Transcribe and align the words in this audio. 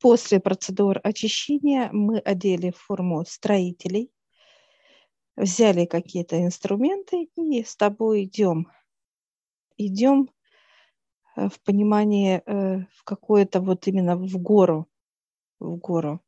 После 0.00 0.40
процедур 0.40 1.00
очищения 1.02 1.90
мы 1.92 2.18
одели 2.18 2.70
форму 2.70 3.24
строителей, 3.24 4.10
взяли 5.36 5.86
какие-то 5.86 6.42
инструменты 6.42 7.28
и 7.36 7.62
с 7.62 7.76
тобой 7.76 8.24
идем. 8.24 8.70
Идем 9.76 10.30
э, 11.36 11.48
в 11.48 11.60
понимании 11.62 12.42
э, 12.44 12.86
в 12.94 13.04
какое-то 13.04 13.60
вот 13.60 13.86
именно 13.86 14.16
в 14.16 14.38
гору, 14.38 14.88
в 15.58 15.76
гору. 15.76 16.20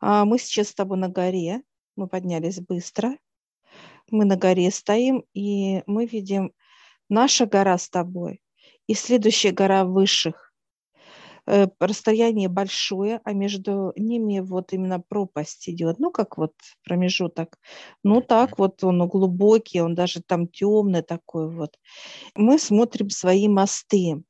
А 0.00 0.24
мы 0.24 0.38
сейчас 0.38 0.68
с 0.68 0.74
тобой 0.74 0.98
на 0.98 1.08
горе, 1.08 1.62
мы 1.96 2.08
поднялись 2.08 2.60
быстро, 2.60 3.16
мы 4.10 4.24
на 4.24 4.36
горе 4.36 4.70
стоим, 4.70 5.24
и 5.34 5.82
мы 5.86 6.06
видим 6.06 6.52
наша 7.08 7.46
гора 7.46 7.78
с 7.78 7.88
тобой 7.88 8.40
и 8.86 8.94
следующая 8.94 9.52
гора 9.52 9.84
высших. 9.84 10.47
Э, 11.50 11.66
расстояние 11.80 12.48
большое, 12.50 13.22
а 13.24 13.32
между 13.32 13.94
ними 13.96 14.40
вот 14.40 14.74
именно 14.74 15.00
пропасть 15.00 15.66
идет, 15.70 15.98
ну, 15.98 16.10
как 16.10 16.36
вот 16.36 16.52
промежуток. 16.84 17.58
Ну, 18.04 18.20
так 18.20 18.58
вот 18.58 18.84
он 18.84 19.08
глубокий, 19.08 19.80
он 19.80 19.94
даже 19.94 20.20
там 20.20 20.46
темный 20.46 21.00
такой 21.00 21.50
вот. 21.50 21.78
Мы 22.34 22.58
смотрим 22.58 23.08
свои 23.08 23.48
мосты. 23.48 24.22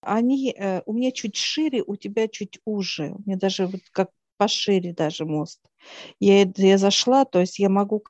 Они 0.00 0.54
э, 0.56 0.82
у 0.86 0.92
меня 0.92 1.10
чуть 1.10 1.34
шире, 1.34 1.82
у 1.84 1.96
тебя 1.96 2.28
чуть 2.28 2.60
уже. 2.64 3.10
У 3.10 3.22
меня 3.26 3.36
даже 3.36 3.66
вот 3.66 3.80
как 3.90 4.10
пошире 4.36 4.92
даже 4.92 5.24
мост. 5.24 5.60
Я, 6.20 6.46
я 6.56 6.78
зашла, 6.78 7.24
то 7.24 7.40
есть 7.40 7.58
я 7.58 7.68
могу 7.68 8.04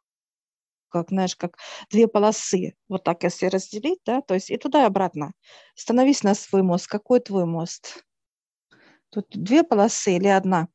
как, 1.02 1.10
знаешь, 1.10 1.36
как 1.36 1.58
две 1.90 2.08
полосы. 2.08 2.74
Вот 2.88 3.04
так, 3.04 3.22
если 3.22 3.46
разделить, 3.46 4.00
да, 4.04 4.22
то 4.22 4.34
есть 4.34 4.50
и 4.50 4.56
туда 4.56 4.82
и 4.82 4.86
обратно. 4.86 5.32
Становись 5.74 6.22
на 6.22 6.34
свой 6.34 6.62
мост. 6.62 6.86
Какой 6.86 7.20
твой 7.20 7.44
мост? 7.44 8.04
Тут 9.10 9.26
две 9.30 9.62
полосы 9.62 10.16
или 10.16 10.28
одна? 10.28 10.68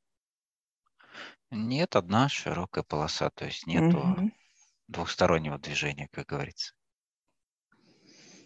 Нет, 1.50 1.96
одна 1.96 2.30
широкая 2.30 2.84
полоса, 2.84 3.30
то 3.30 3.46
есть 3.46 3.68
нету 3.68 3.98
угу. 3.98 4.32
двухстороннего 4.88 5.58
движения, 5.58 6.08
как 6.12 6.28
говорится. 6.28 6.74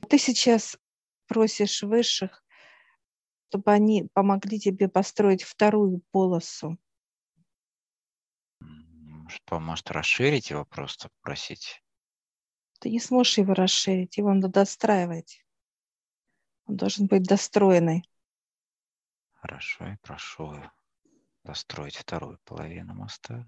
Ты 0.09 0.17
сейчас 0.17 0.77
просишь 1.27 1.83
высших, 1.83 2.43
чтобы 3.49 3.71
они 3.71 4.09
помогли 4.13 4.59
тебе 4.59 4.89
построить 4.89 5.43
вторую 5.43 6.01
полосу 6.11 6.77
что, 9.35 9.59
может, 9.59 9.91
расширить 9.91 10.49
его 10.49 10.65
просто, 10.65 11.09
попросить? 11.09 11.83
Ты 12.79 12.89
не 12.89 12.99
сможешь 12.99 13.37
его 13.37 13.53
расширить, 13.53 14.17
его 14.17 14.33
надо 14.33 14.49
достраивать. 14.49 15.45
Он 16.65 16.77
должен 16.77 17.07
быть 17.07 17.23
достроенный. 17.23 18.03
Хорошо, 19.33 19.87
и 19.87 19.97
прошу 20.01 20.59
достроить 21.43 21.95
вторую 21.95 22.39
половину 22.43 22.95
моста. 22.95 23.47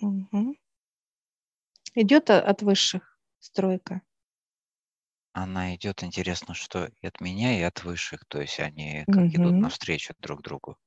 Угу. 0.00 0.56
Идет 1.94 2.30
от 2.30 2.62
высших 2.62 3.18
стройка? 3.38 4.02
Она 5.32 5.74
идет, 5.74 6.02
интересно, 6.02 6.54
что 6.54 6.86
и 7.02 7.06
от 7.06 7.20
меня, 7.20 7.58
и 7.58 7.62
от 7.62 7.84
высших. 7.84 8.24
То 8.26 8.40
есть 8.40 8.58
они 8.58 9.04
как 9.06 9.24
угу. 9.24 9.26
идут 9.28 9.54
навстречу 9.54 10.14
друг 10.18 10.42
другу. 10.42 10.78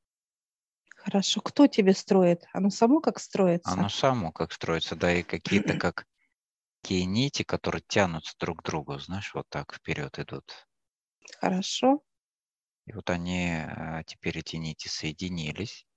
Хорошо. 1.09 1.41
Кто 1.41 1.65
тебе 1.65 1.93
строит? 1.93 2.45
Оно 2.53 2.69
само 2.69 3.02
как 3.02 3.19
строится? 3.19 3.71
Оно 3.71 3.89
само 3.89 4.31
как 4.31 4.53
строится, 4.53 4.95
да, 4.95 5.11
и 5.11 5.23
какие-то 5.23 5.73
как 5.79 6.05
такие 6.81 7.05
нити, 7.05 7.41
которые 7.41 7.81
тянутся 7.88 8.35
друг 8.39 8.59
к 8.59 8.63
другу, 8.63 8.99
знаешь, 8.99 9.33
вот 9.33 9.49
так 9.49 9.73
вперед 9.73 10.19
идут. 10.19 10.67
Хорошо. 11.39 12.03
И 12.85 12.93
вот 12.93 13.09
они, 13.09 13.55
а, 13.55 14.03
теперь 14.03 14.38
эти 14.38 14.57
нити 14.57 14.88
соединились. 14.88 15.88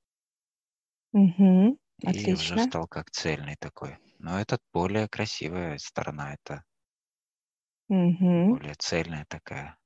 Угу. 1.13 1.79
И 1.99 2.07
Отлично. 2.07 2.33
уже 2.33 2.59
стал 2.59 2.89
как 2.89 3.11
цельный 3.11 3.57
такой. 3.57 3.99
Но 4.19 4.41
это 4.41 4.59
более 4.73 5.09
красивая 5.09 5.77
сторона, 5.77 6.33
это 6.33 6.65
угу. 7.89 8.57
более 8.57 8.75
цельная 8.79 9.27
такая. 9.29 9.77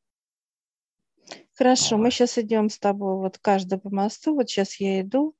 Хорошо, 1.54 1.96
мы 1.96 2.10
сейчас 2.10 2.38
идем 2.38 2.68
с 2.68 2.78
тобой, 2.78 3.16
вот 3.16 3.38
каждый 3.38 3.78
по 3.78 3.90
мосту, 3.90 4.34
вот 4.34 4.48
сейчас 4.48 4.78
я 4.80 5.00
иду. 5.00 5.34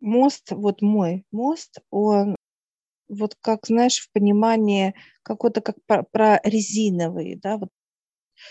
Мост, 0.00 0.52
вот 0.52 0.80
мой 0.80 1.26
мост, 1.30 1.78
он 1.90 2.36
вот 3.08 3.36
как, 3.40 3.66
знаешь, 3.66 3.98
в 3.98 4.10
понимании 4.12 4.94
какой-то 5.22 5.60
как 5.60 5.76
прорезиновый, 6.12 7.34
да, 7.36 7.58
вот 7.58 7.70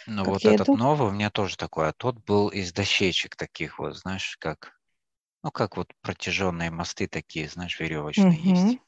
ну 0.06 0.26
вот 0.26 0.44
этот 0.46 0.68
иду. 0.68 0.78
новый 0.78 1.08
у 1.10 1.12
меня 1.12 1.30
тоже 1.30 1.58
такой, 1.58 1.88
а 1.88 1.94
тот 1.94 2.18
был 2.24 2.50
из 2.50 2.74
дощечек 2.74 3.36
таких 3.36 3.80
вот, 3.80 3.96
знаешь, 3.96 4.38
как, 4.38 4.80
ну 5.44 5.52
как 5.52 5.78
вот 5.78 5.92
протяженные 6.02 6.70
мосты 6.70 7.08
такие, 7.08 7.48
знаешь, 7.48 7.80
веревочные 7.80 8.38
угу. 8.38 8.50
есть. 8.50 8.80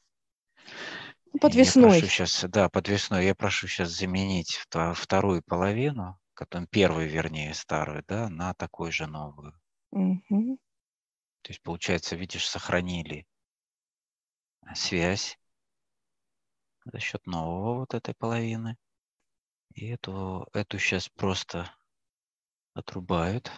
Подвесной. 1.42 1.94
Я 1.94 2.00
прошу 2.00 2.06
сейчас, 2.06 2.44
да, 2.48 2.68
подвесной. 2.68 3.24
Я 3.24 3.34
прошу 3.34 3.66
сейчас 3.66 3.90
заменить 3.90 4.60
вторую 4.94 5.42
половину, 5.42 6.20
которую, 6.34 6.68
первую, 6.68 7.10
вернее, 7.10 7.52
старую, 7.52 8.04
да, 8.06 8.28
на 8.28 8.54
такую 8.54 8.92
же 8.92 9.08
новую. 9.08 9.52
Угу. 9.90 10.58
То 11.42 11.50
есть, 11.50 11.60
получается, 11.62 12.14
видишь, 12.14 12.48
сохранили 12.48 13.26
связь 14.72 15.36
за 16.84 17.00
счет 17.00 17.26
нового 17.26 17.80
вот 17.80 17.94
этой 17.94 18.14
половины. 18.14 18.76
И 19.74 19.88
эту, 19.88 20.46
эту 20.52 20.78
сейчас 20.78 21.08
просто 21.08 21.74
отрубают. 22.72 23.50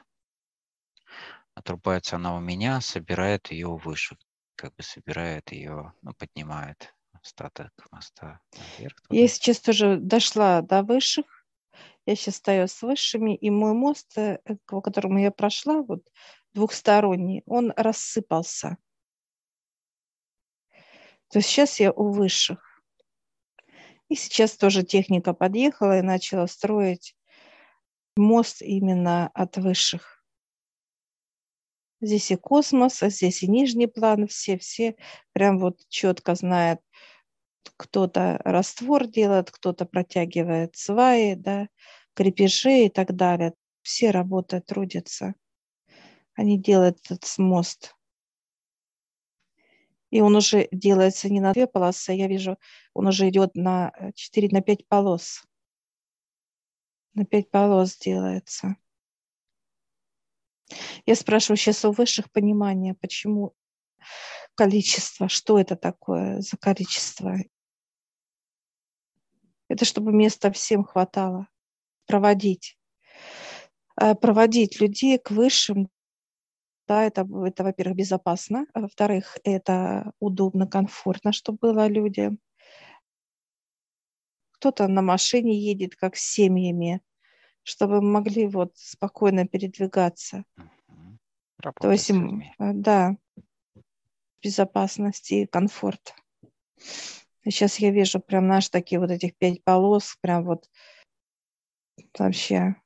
Отрубается 1.53 2.17
она 2.17 2.35
у 2.35 2.41
меня, 2.41 2.81
собирает 2.81 3.51
ее 3.51 3.77
выше, 3.77 4.17
как 4.55 4.75
бы 4.75 4.83
собирает 4.83 5.53
ее, 5.53 5.93
ну, 6.01 6.15
поднимает 6.15 6.94
остаток 7.25 7.73
моста 7.91 8.41
наверх. 8.53 9.01
Туда. 9.03 9.21
Я 9.21 9.29
сейчас 9.29 9.61
тоже 9.61 9.97
дошла 9.97 10.61
до 10.63 10.83
высших. 10.83 11.27
Я 12.07 12.17
сейчас 12.17 12.37
стою 12.37 12.69
с 12.69 12.83
высшими, 12.83 13.35
и 13.35 13.51
мой 13.51 13.73
мост, 13.73 14.17
э, 14.19 14.39
по 14.67 14.83
которому 14.83 15.19
я 15.19 15.31
прошла, 15.31 15.83
вот 15.83 16.07
двухсторонний, 16.53 17.43
он 17.47 17.73
рассыпался. 17.77 18.77
То 21.29 21.39
есть 21.39 21.49
сейчас 21.49 21.81
я 21.81 21.93
у 21.93 22.13
высших. 22.13 22.83
И 24.09 24.15
сейчас 24.17 24.57
тоже 24.57 24.83
техника 24.83 25.33
подъехала 25.33 25.99
и 25.99 26.03
начала 26.03 26.47
строить 26.47 27.17
мост 28.17 28.61
именно 28.61 29.29
от 29.29 29.57
высших. 29.57 30.23
Здесь 32.01 32.31
и 32.31 32.37
космос, 32.37 33.03
а 33.03 33.09
здесь 33.09 33.43
и 33.43 33.49
нижний 33.49 33.87
план, 33.87 34.29
все-все 34.29 34.95
прям 35.33 35.59
вот 35.59 35.81
четко 35.89 36.35
знают, 36.35 36.81
кто-то 37.77 38.41
раствор 38.45 39.07
делает, 39.07 39.51
кто-то 39.51 39.85
протягивает 39.85 40.77
сваи, 40.77 41.35
да, 41.35 41.69
крепежи 42.15 42.87
и 42.87 42.89
так 42.89 43.15
далее. 43.15 43.55
Все 43.83 44.11
работают, 44.11 44.67
трудятся. 44.67 45.35
Они 46.35 46.59
делают 46.59 46.99
этот 47.05 47.27
мост. 47.39 47.95
И 50.11 50.21
он 50.21 50.37
уже 50.37 50.69
делается 50.71 51.29
не 51.29 51.41
на 51.41 51.53
две 51.53 51.67
полосы, 51.67 52.13
я 52.13 52.29
вижу, 52.29 52.57
он 52.93 53.09
уже 53.09 53.29
идет 53.29 53.57
на 53.57 53.93
4, 54.15 54.49
на 54.53 54.63
5 54.63 54.87
полос. 54.87 55.43
На 57.15 57.25
5 57.25 57.51
полос 57.51 57.97
делается. 57.97 58.77
Я 61.05 61.17
спрашиваю 61.17 61.57
сейчас 61.57 61.85
у 61.85 61.91
высших 61.91 62.31
понимания, 62.31 62.95
почему 62.95 63.55
количество, 64.55 65.29
что 65.29 65.59
это 65.59 65.77
такое 65.77 66.41
за 66.41 66.57
количество. 66.57 67.37
Это 69.75 69.85
чтобы 69.85 70.13
места 70.13 70.53
всем 70.53 70.85
хватало. 70.85 71.49
Проводить. 72.07 72.79
Э, 74.01 74.15
проводить 74.15 74.81
людей 74.81 75.19
к 75.19 75.33
высшим, 75.33 75.89
да, 76.87 77.03
это, 77.03 77.27
это 77.45 77.65
во-первых, 77.65 77.97
безопасно, 77.97 78.67
а 78.73 78.83
во-вторых, 78.83 79.37
это 79.43 80.13
удобно, 80.21 80.69
комфортно, 80.69 81.33
чтобы 81.33 81.59
было 81.61 81.89
людям. 81.89 82.39
Кто-то 84.53 84.87
на 84.87 85.03
машине 85.03 85.59
едет, 85.59 85.97
как 85.97 86.15
с 86.15 86.21
семьями, 86.21 87.01
чтобы 87.65 88.01
могли 88.01 88.47
вот 88.47 88.77
спокойно 88.77 89.45
передвигаться. 89.45 90.45
Работать 91.59 91.81
То 91.81 91.91
есть, 91.91 92.13
да, 92.61 93.17
безопасность 94.41 95.33
и 95.33 95.47
комфорт. 95.47 96.15
Сейчас 97.45 97.79
я 97.79 97.91
вижу 97.91 98.21
прям 98.21 98.47
наши 98.47 98.71
такие 98.71 98.99
вот 98.99 99.11
этих 99.11 99.37
пять 99.37 99.63
полос, 99.63 100.17
прям 100.21 100.45
вот 100.45 100.69
вообще 102.19 102.77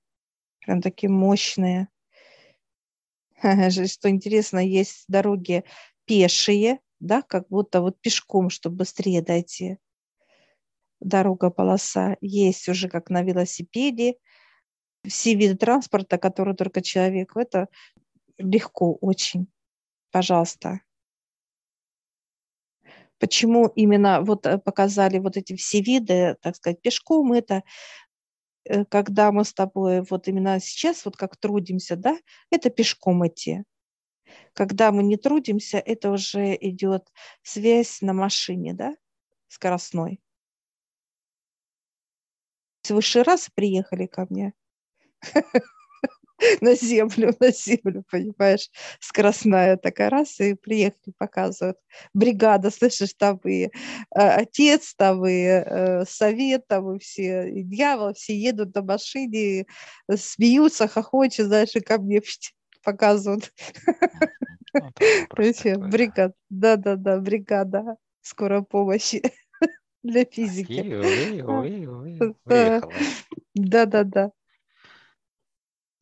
прям 0.60 0.82
такие 0.82 1.10
мощные. 1.10 1.88
Что 3.70 4.10
интересно, 4.10 4.58
есть 4.58 5.05
дороги 5.08 5.64
пешие, 6.06 6.81
да, 6.99 7.22
как 7.22 7.49
будто 7.49 7.81
вот 7.81 8.00
пешком, 8.00 8.50
чтобы 8.50 8.78
быстрее 8.78 9.22
дойти. 9.22 9.78
Дорога, 11.00 11.50
полоса 11.50 12.16
есть 12.20 12.69
уже 12.69 12.88
как 12.88 13.10
на 13.10 13.22
велосипеде. 13.22 14.16
все 15.06 15.34
виды 15.34 15.56
транспорта, 15.56 16.19
которые 16.19 16.56
только 16.56 16.82
человек. 16.82 17.37
Это 17.37 17.69
легко 18.38 18.94
очень. 18.94 19.46
Пожалуйста. 20.10 20.81
Почему 23.19 23.67
именно 23.69 24.20
вот 24.23 24.47
э, 24.47 24.59
показали 24.59 25.19
вот 25.19 25.37
эти 25.37 25.56
все 25.56 25.81
виды, 25.81 26.37
так 26.41 26.56
сказать, 26.56 26.81
пешком 26.81 27.32
это, 27.32 27.62
э, 28.65 28.85
когда 28.85 29.32
мы 29.32 29.44
с 29.44 29.53
тобой 29.53 30.03
вот 30.09 30.29
именно 30.29 30.61
сейчас 30.61 31.05
вот 31.05 31.17
как 31.17 31.37
трудимся, 31.37 31.97
да, 31.97 32.17
это 32.50 32.70
пешком 32.70 33.26
идти. 33.26 33.65
Когда 34.55 34.93
мы 34.93 35.03
не 35.03 35.17
трудимся, 35.17 35.79
это 35.79 36.11
уже 36.11 36.56
идет 36.61 37.09
связь 37.43 38.03
на 38.03 38.12
машине, 38.12 38.75
да, 38.75 38.97
скоростной. 39.49 40.20
В 42.82 42.91
высший 42.91 43.23
раз 43.23 43.50
приехали 43.55 44.06
ко 44.06 44.26
мне. 44.31 44.55
на 46.61 46.75
землю, 46.75 47.35
на 47.40 47.50
землю, 47.50 48.05
понимаешь, 48.11 48.70
скоростная 49.00 49.76
такая 49.76 50.11
раз, 50.11 50.38
и 50.40 50.55
приехали, 50.55 51.12
показывают. 51.19 51.79
Бригада, 52.14 52.70
слышишь, 52.70 53.14
там 53.14 53.38
и 53.44 53.64
э, 53.64 53.70
отец, 54.14 54.94
там 54.94 55.26
и 55.26 55.43
э, 55.43 56.05
совет, 56.06 56.67
там 56.69 56.96
и 56.96 56.99
все, 56.99 57.49
и 57.49 57.62
дьявол, 57.62 58.14
все 58.14 58.37
едут 58.37 58.75
на 58.75 58.82
машине, 58.82 59.67
смеются, 60.14 60.88
хохочут, 60.88 61.46
знаешь, 61.46 61.75
и 61.75 61.81
ко 61.81 61.99
мне 61.99 62.20
показывают. 62.84 63.52
Ну, 64.75 65.88
бригада, 65.88 66.34
да-да-да, 66.50 67.19
бригада 67.19 67.96
скорой 68.23 68.62
помощи 68.62 69.23
для 70.02 70.25
физики. 70.25 70.82
Да-да-да. 73.55 74.31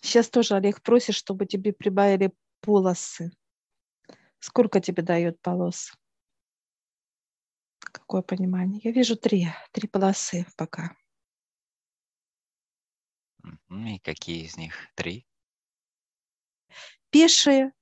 Сейчас 0.02 0.28
тоже 0.31 0.54
Олег 0.54 0.82
просит, 0.82 1.14
чтобы 1.14 1.46
тебе 1.46 1.72
прибавили 1.72 2.32
полосы. 2.60 3.32
Сколько 4.38 4.81
тебе 4.81 5.02
дает 5.02 5.40
полос? 5.40 5.93
Какое 7.78 8.22
понимание? 8.22 8.81
Я 8.84 8.93
вижу 8.93 9.16
три, 9.16 9.48
три 9.72 9.88
полосы 9.88 10.46
пока. 10.56 10.96
И 13.70 13.98
какие 14.00 14.44
из 14.44 14.56
них? 14.56 14.75
Три? 14.94 15.26
Пешие 17.10 17.72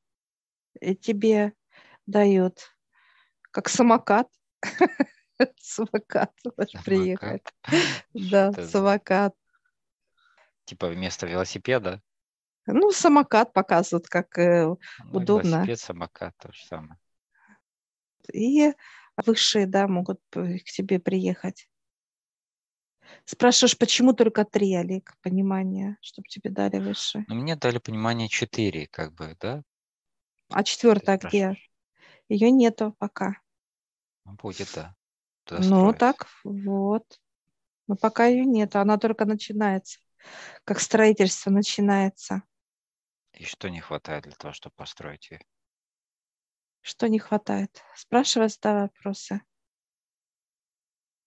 э, 0.81 0.95
тебе 0.95 1.55
дает, 2.07 2.77
как 3.51 3.69
самокат. 3.69 4.29
Самокат 5.61 6.33
приехать. 6.85 7.43
Да, 8.15 8.53
самокат. 8.53 9.35
Типа 10.65 10.89
вместо 10.89 11.27
велосипеда? 11.27 12.03
Ну, 12.67 12.91
самокат 12.93 13.53
показывают, 13.53 14.09
как 14.09 14.39
э, 14.39 14.67
ну, 14.67 14.79
удобно. 15.13 15.49
Велосипед, 15.49 15.81
самокат, 15.81 16.35
то 16.39 16.53
же 16.53 16.65
самое. 16.65 16.99
И 18.33 18.73
высшие, 19.17 19.67
да, 19.67 19.87
могут 19.87 20.21
к 20.31 20.65
тебе 20.65 20.99
приехать. 20.99 21.69
Спрашиваешь, 23.27 23.77
почему 23.77 24.15
только 24.15 24.45
три, 24.45 24.75
Олег, 24.75 25.15
понимание, 25.23 25.99
чтобы 26.01 26.27
тебе 26.29 26.51
дали 26.51 26.79
высшие? 26.79 27.25
Ну, 27.29 27.35
мне 27.35 27.55
дали 27.57 27.79
понимание 27.79 28.29
четыре, 28.29 28.87
как 28.87 29.13
бы, 29.13 29.37
да? 29.41 29.63
А 30.49 30.65
четвертая 30.65 31.19
где? 31.19 31.57
Ее 32.29 32.51
нету 32.51 32.95
пока. 32.99 33.37
Ну, 34.25 34.33
будет, 34.35 34.71
да. 34.75 34.95
Туда 35.45 35.61
ну, 35.61 35.67
строить. 35.67 35.99
так, 35.99 36.27
вот. 36.45 37.21
Но 37.87 37.97
пока 37.97 38.27
ее 38.27 38.47
нет, 38.47 38.77
она 38.77 38.97
только 38.99 39.27
начинается, 39.27 40.01
как 40.65 40.81
строительство 40.81 41.51
начинается. 41.51 42.43
И 43.33 43.45
что 43.45 43.69
не 43.69 43.81
хватает 43.81 44.25
для 44.25 44.33
того, 44.33 44.53
чтобы 44.53 44.75
построить 44.77 45.31
ее? 45.31 45.41
Что 46.83 47.09
не 47.09 47.19
хватает? 47.19 47.83
Спрашивай, 47.97 48.49
задавай 48.49 48.83
вопросы. 48.83 49.41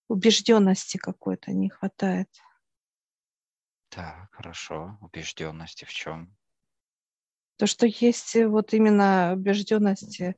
Убежденности 0.07 0.97
какой-то 0.97 1.51
не 1.51 1.69
хватает. 1.69 2.29
Так, 3.89 4.31
хорошо. 4.31 4.97
Убежденности 5.01 5.85
в 5.85 5.89
чем? 5.89 6.37
То, 7.57 7.65
что 7.65 7.87
есть 7.87 8.35
э, 8.35 8.47
вот 8.47 8.73
именно 8.73 9.33
убежденности, 9.33 10.35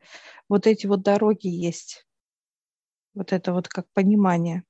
вот 0.48 0.66
эти 0.66 0.88
вот 0.88 1.02
дороги 1.02 1.48
есть. 1.48 2.08
Вот 3.14 3.34
это 3.34 3.52
вот 3.52 3.68
как 3.68 3.92
понимание. 3.92 4.64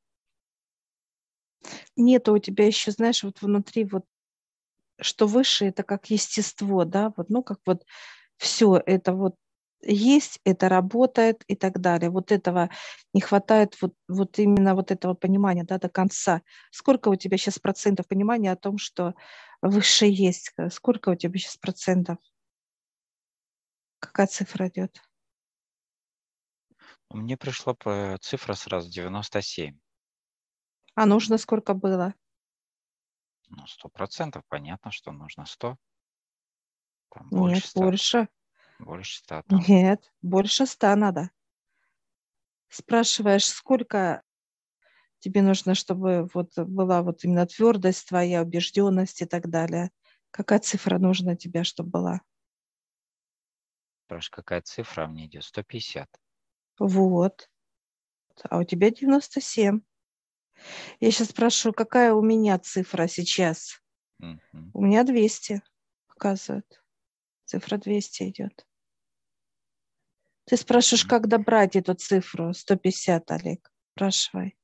Нет 1.96 2.28
у 2.30 2.38
тебя 2.38 2.66
еще, 2.66 2.92
знаешь, 2.92 3.24
вот 3.24 3.42
внутри 3.42 3.86
вот 3.86 4.06
что 5.02 5.28
выше 5.28 5.66
это 5.66 5.84
как 5.84 6.10
естество, 6.10 6.86
да, 6.86 7.14
вот, 7.16 7.30
ну, 7.30 7.44
как 7.44 7.60
вот 7.66 7.86
все 8.38 8.82
это 8.86 9.14
вот 9.14 9.36
есть, 9.82 10.40
это 10.44 10.68
работает 10.68 11.44
и 11.48 11.56
так 11.56 11.80
далее. 11.80 12.10
Вот 12.10 12.32
этого 12.32 12.70
не 13.14 13.22
хватает, 13.22 13.78
вот, 13.82 13.94
вот 14.08 14.38
именно 14.40 14.76
вот 14.76 14.92
этого 14.92 15.14
понимания, 15.14 15.64
да, 15.64 15.78
до 15.78 15.90
конца. 15.90 16.42
Сколько 16.72 17.10
у 17.10 17.16
тебя 17.16 17.38
сейчас 17.38 17.60
процентов 17.60 18.08
понимания 18.08 18.52
о 18.52 18.58
том, 18.58 18.78
что 18.78 19.14
выше 19.62 20.06
есть? 20.06 20.52
Сколько 20.72 21.10
у 21.10 21.16
тебя 21.16 21.40
сейчас 21.40 21.58
процентов? 21.58 22.18
Какая 24.00 24.28
цифра 24.28 24.68
идет? 24.68 25.02
Мне 27.10 27.38
пришла 27.38 27.76
цифра 28.20 28.54
сразу 28.54 28.90
97. 28.90 29.78
А 30.96 31.06
нужно 31.06 31.38
сколько 31.38 31.74
было? 31.74 32.14
Ну, 33.50 33.66
сто 33.68 33.90
процентов 33.90 34.44
понятно, 34.48 34.92
что 34.92 35.12
нужно 35.12 35.46
сто. 35.46 35.78
Там 37.12 37.32
больше 37.32 37.62
Нет, 37.62 37.68
100. 37.68 37.82
больше. 37.82 38.28
Больше 38.80 39.18
ста. 39.20 39.44
Нет, 39.50 40.12
больше 40.22 40.66
ста 40.66 40.96
надо. 40.96 41.32
Спрашиваешь, 42.70 43.48
сколько 43.48 44.22
тебе 45.20 45.42
нужно, 45.42 45.76
чтобы 45.76 46.30
вот 46.34 46.58
была 46.58 47.02
вот 47.02 47.24
именно 47.24 47.46
твердость 47.46 48.08
твоя, 48.08 48.42
убежденность 48.44 49.22
и 49.22 49.26
так 49.26 49.50
далее. 49.50 49.92
Какая 50.32 50.60
цифра 50.60 51.00
нужна 51.00 51.36
тебе, 51.36 51.64
чтобы 51.64 51.90
была? 51.90 52.22
Спрашиваешь, 54.06 54.30
какая 54.32 54.62
цифра 54.62 55.06
мне 55.06 55.28
идет? 55.28 55.44
150. 55.44 56.20
Вот. 56.80 57.50
А 58.50 58.60
у 58.60 58.64
тебя 58.64 58.92
97. 58.92 59.82
Я 61.00 61.12
сейчас 61.12 61.30
спрашиваю, 61.30 61.74
какая 61.74 62.14
у 62.14 62.22
меня 62.22 62.58
цифра 62.60 63.08
сейчас? 63.08 63.82
Mm-hmm. 64.22 64.72
У 64.74 64.82
меня 64.82 65.04
200 65.04 65.62
показывает. 66.08 66.84
Цифра 67.46 67.78
200 67.78 68.30
идет. 68.30 68.66
Ты 70.46 70.58
спрашиваешь, 70.58 71.06
как 71.06 71.28
добрать 71.28 71.76
эту 71.76 71.94
цифру 71.94 72.54
150, 72.54 73.32
Олег? 73.32 73.72
Спрашивай. 73.96 74.58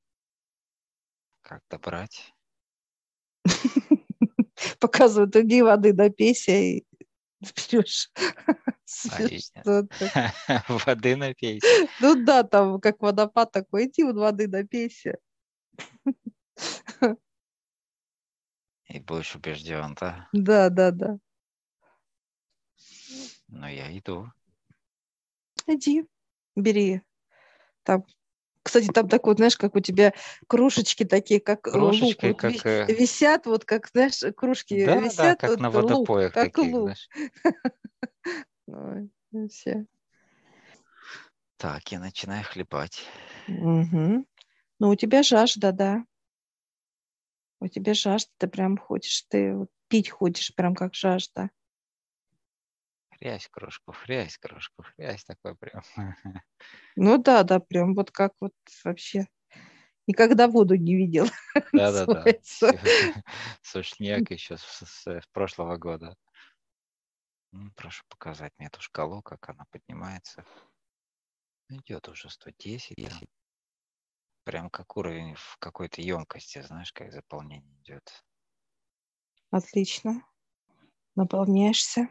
Как 1.42 1.62
добрать? 1.70 2.34
Показывают, 4.80 5.36
иди 5.36 5.62
воды 5.62 5.94
допейся 5.94 6.52
и 6.52 6.86
пьешь. 7.54 8.10
Воды 10.86 11.16
напейся. 11.16 11.68
Ну 12.00 12.24
да, 12.24 12.44
там 12.44 12.80
как 12.80 13.02
водопад 13.02 13.52
такой, 13.52 13.88
иди 13.88 14.04
воды 14.04 14.48
напейся. 14.48 15.18
И 18.88 19.00
будешь 19.00 19.36
убежден, 19.36 19.96
да? 20.00 20.30
Да, 20.32 20.70
да, 20.70 20.92
да. 20.92 21.18
Ну, 23.48 23.68
я 23.68 23.98
иду. 23.98 24.32
Иди, 25.68 26.06
бери. 26.56 27.02
Там, 27.84 28.06
кстати, 28.64 28.88
там 28.88 29.08
так 29.08 29.26
вот, 29.26 29.38
знаешь, 29.38 29.58
как 29.58 29.76
у 29.76 29.80
тебя 29.80 30.14
кружечки 30.48 31.04
такие, 31.06 31.40
как 31.40 31.64
Кружечки, 31.64 32.28
лук, 32.28 32.40
как... 32.40 32.66
Э, 32.66 32.86
висят, 32.88 33.46
вот 33.46 33.66
как, 33.66 33.90
знаешь, 33.90 34.22
кружки 34.36 34.86
да, 34.86 34.98
висят. 35.00 35.18
Да, 35.18 35.36
как 35.36 35.50
вот 35.52 35.60
на 35.60 35.70
водопоях 35.70 36.26
лук, 36.26 36.34
таких, 36.34 36.54
как 36.54 36.64
лук. 36.64 36.92
Ой, 38.68 39.10
вообще. 39.32 39.86
Так, 41.58 41.92
я 41.92 42.00
начинаю 42.00 42.44
хлебать. 42.44 43.06
Угу. 43.48 44.26
Ну, 44.80 44.90
у 44.90 44.96
тебя 44.96 45.24
жажда, 45.24 45.72
да. 45.72 46.06
У 47.62 47.68
тебя 47.68 47.94
жажда, 47.94 48.32
ты 48.38 48.48
прям 48.48 48.78
хочешь, 48.78 49.24
ты 49.30 49.56
вот 49.56 49.70
пить 49.88 50.10
хочешь, 50.10 50.54
прям 50.54 50.76
как 50.76 50.94
жажда. 50.94 51.50
Хрясь 53.18 53.48
кружку, 53.48 53.94
хрясь 53.94 54.38
кружку, 54.38 54.84
хрясь 54.84 55.24
такой 55.24 55.56
прям. 55.56 55.82
Ну 56.98 57.18
да, 57.18 57.44
да, 57.44 57.60
прям 57.60 57.94
вот 57.94 58.12
как 58.12 58.34
вот 58.40 58.54
вообще. 58.84 59.28
Никогда 60.08 60.48
воду 60.48 60.76
не 60.76 60.96
видел. 60.96 61.26
Да-да-да. 61.74 62.26
Сушняк 63.62 64.32
еще 64.32 64.58
с, 64.58 65.22
прошлого 65.34 65.78
года. 65.78 66.16
Ну, 67.52 67.72
прошу 67.76 68.04
показать 68.08 68.54
мне 68.58 68.68
эту 68.68 68.82
шкалу, 68.82 69.22
как 69.22 69.50
она 69.50 69.66
поднимается. 69.72 70.46
Идет 71.70 72.08
уже 72.08 72.30
110 72.30 72.94
прям 74.46 74.70
как 74.70 74.96
уровень 74.96 75.36
в 75.36 75.58
какой-то 75.60 76.02
емкости, 76.02 76.62
знаешь, 76.62 76.94
как 76.94 77.12
заполнение 77.12 77.78
идет. 77.82 78.24
Отлично. 79.52 80.24
Наполняешься. 81.16 82.08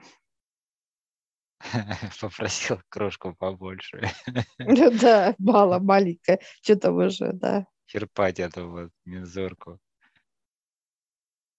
Попросил 2.21 2.81
крошку 2.88 3.35
побольше. 3.35 4.03
Да, 5.00 5.35
мало, 5.38 5.79
маленькая. 5.81 6.41
Что 6.62 6.76
там 6.76 6.97
уже, 6.97 7.33
да. 7.33 7.67
Черпать 7.87 8.41
эту 8.41 8.69
вот 8.71 8.91
мензурку. 9.05 9.79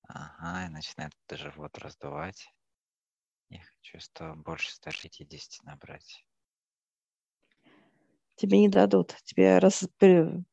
Ага, 0.07 0.65
и 0.65 0.69
начинает 0.69 1.13
живот 1.31 1.77
раздувать. 1.77 2.47
Я 3.49 3.61
хочу 3.61 3.99
100, 3.99 4.35
больше 4.35 4.71
150 4.71 5.63
набрать. 5.63 6.25
Тебе 8.35 8.59
не 8.59 8.69
дадут. 8.69 9.15
Тебе 9.23 9.59
раз, 9.59 9.87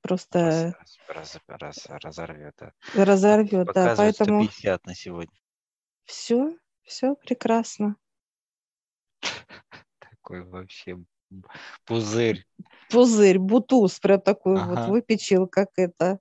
просто 0.03 0.77
раз, 0.81 0.99
раз, 1.09 1.39
раз, 1.49 1.87
разорвет. 1.89 2.55
Да. 2.59 2.73
Разорвет, 3.05 3.69
да. 3.75 3.95
Поэтому 3.97 4.45
150 4.45 4.87
на 4.87 4.95
сегодня. 4.95 5.41
Все, 6.05 6.57
все 6.83 7.17
прекрасно. 7.17 7.97
Такой 9.99 10.45
вообще 10.45 10.99
пузырь. 11.85 12.45
Пузырь, 12.91 13.39
бутуз, 13.39 13.99
прям 14.01 14.21
такой 14.21 14.61
ага. 14.61 14.69
вот 14.69 14.89
выпечил, 14.91 15.47
как 15.49 15.71
это. 15.77 16.19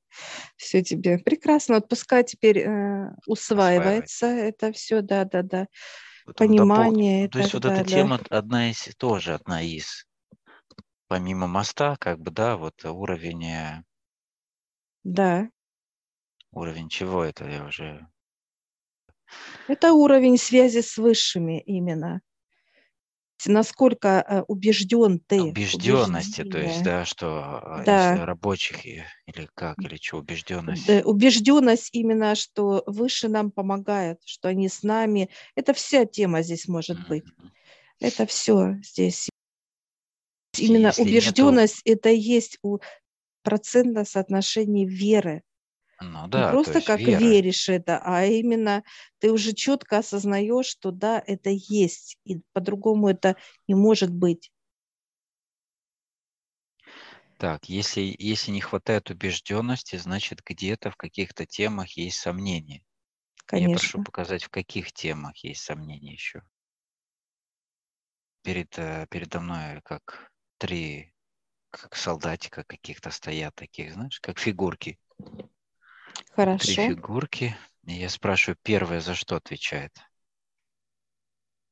Все 0.55 0.83
тебе 0.83 1.19
прекрасно. 1.19 1.75
Вот 1.75 1.89
пускай 1.89 2.23
теперь 2.23 2.59
э, 2.59 3.11
усваивается 3.27 4.27
это 4.27 4.71
все, 4.71 5.01
да, 5.01 5.25
да, 5.25 5.43
да. 5.43 5.67
Понимание. 6.37 7.27
То 7.27 7.39
есть 7.39 7.53
вот 7.53 7.65
эта 7.65 7.83
тема 7.83 8.19
одна 8.29 8.71
из, 8.71 8.89
тоже 8.97 9.33
одна 9.33 9.61
из 9.61 10.05
помимо 11.11 11.45
моста, 11.45 11.97
как 11.99 12.21
бы, 12.21 12.31
да, 12.31 12.55
вот 12.55 12.85
уровень... 12.85 13.43
Э, 13.43 13.83
да. 15.03 15.49
Уровень 16.53 16.87
чего 16.87 17.25
это 17.25 17.43
я 17.49 17.65
уже... 17.65 18.07
Это 19.67 19.91
уровень 19.91 20.37
связи 20.37 20.79
с 20.79 20.95
высшими 20.95 21.59
именно. 21.59 22.21
Насколько 23.45 24.23
э, 24.25 24.41
убежден 24.47 25.19
ты. 25.19 25.41
Убежденности, 25.41 26.45
то 26.45 26.59
есть, 26.59 26.81
да, 26.81 27.03
что 27.03 27.61
э, 27.81 27.83
да. 27.83 28.25
рабочих 28.25 28.85
или 28.85 29.49
как, 29.53 29.79
или 29.79 29.97
что, 30.01 30.19
убежденность. 30.19 30.87
Да, 30.87 31.01
убежденность 31.03 31.89
именно, 31.91 32.35
что 32.35 32.83
выше 32.87 33.27
нам 33.27 33.51
помогает, 33.51 34.21
что 34.23 34.47
они 34.47 34.69
с 34.69 34.81
нами. 34.81 35.29
Это 35.55 35.73
вся 35.73 36.05
тема 36.05 36.41
здесь 36.41 36.69
может 36.69 36.99
mm-hmm. 36.99 37.09
быть. 37.09 37.25
Это 37.99 38.25
все 38.25 38.77
здесь 38.81 39.27
именно 40.57 40.87
Если 40.87 41.01
убежденность 41.03 41.85
нету... 41.85 41.99
это 41.99 42.09
есть 42.09 42.57
у 42.61 42.79
процентное 43.43 44.05
соотношение 44.05 44.87
веры. 44.87 45.43
Ну, 45.99 46.27
да, 46.27 46.47
Не 46.47 46.51
просто 46.51 46.81
как 46.81 46.99
вера. 46.99 47.19
веришь 47.19 47.69
это, 47.69 48.01
а 48.03 48.25
именно 48.25 48.83
ты 49.19 49.31
уже 49.31 49.53
четко 49.53 49.99
осознаешь, 49.99 50.65
что 50.65 50.89
да, 50.91 51.23
это 51.25 51.51
есть, 51.51 52.17
и 52.25 52.41
по-другому 52.53 53.09
это 53.09 53.35
не 53.67 53.75
может 53.75 54.11
быть. 54.11 54.51
Так, 57.37 57.69
если, 57.69 58.15
если 58.17 58.51
не 58.51 58.61
хватает 58.61 59.09
убежденности, 59.11 59.95
значит 59.95 60.41
где-то 60.43 60.89
в 60.91 60.95
каких-то 60.95 61.45
темах 61.45 61.97
есть 61.97 62.17
сомнения. 62.17 62.83
Конечно. 63.45 63.71
Я 63.71 63.77
прошу 63.77 64.03
показать, 64.03 64.43
в 64.43 64.49
каких 64.49 64.91
темах 64.93 65.37
есть 65.37 65.61
сомнения 65.61 66.13
еще. 66.13 66.43
Перед, 68.43 68.77
э, 68.79 69.05
передо 69.09 69.39
мной 69.39 69.81
как 69.83 70.30
три 70.61 71.11
как 71.71 71.95
солдатика 71.95 72.63
каких-то 72.63 73.09
стоят 73.09 73.55
таких, 73.55 73.93
знаешь, 73.93 74.19
как 74.19 74.37
фигурки. 74.37 74.99
Хорошо. 76.33 76.65
Три 76.65 76.75
фигурки. 76.75 77.57
И 77.87 77.93
я 77.93 78.09
спрашиваю, 78.09 78.59
первая 78.61 79.01
за 79.01 79.15
что 79.15 79.37
отвечает? 79.37 79.91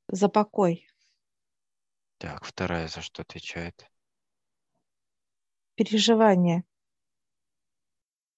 За 0.07 0.27
покой. 0.27 0.87
Так, 2.17 2.43
вторая 2.43 2.87
за 2.87 3.01
что 3.01 3.21
отвечает? 3.21 3.87
Переживание. 5.75 6.63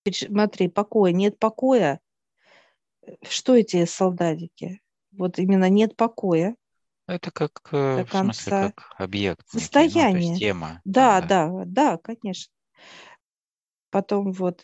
Смотри, 0.06 0.68
покоя. 0.68 1.14
Нет 1.14 1.40
покоя. 1.40 2.02
Что 3.24 3.56
эти 3.56 3.86
солдатики? 3.86 4.82
Вот 5.14 5.40
именно 5.40 5.70
нет 5.70 5.96
покоя. 5.96 6.58
Это 7.12 7.30
как, 7.30 7.52
э, 7.74 7.98
до 7.98 8.06
в 8.06 8.14
смысле, 8.14 8.52
как 8.52 8.96
объект, 8.98 9.46
некий, 9.54 9.54
ну, 9.54 9.60
то 9.60 9.60
Состояние. 9.60 10.30
есть 10.30 10.40
тема. 10.40 10.82
Да, 10.86 11.20
да. 11.20 11.28
да, 11.28 11.64
да, 11.66 11.98
конечно. 11.98 12.54
Потом 13.90 14.32
вот 14.32 14.64